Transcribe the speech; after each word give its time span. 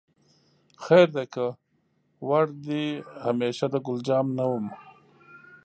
خیر 0.83 1.07
دی 1.15 1.25
که 1.33 1.45
وړ 2.27 2.45
دې 2.65 2.85
همیشه 3.25 3.65
د 3.69 3.75
ګلجمال 3.85 4.31
نه 4.39 4.45
وم 4.49 4.65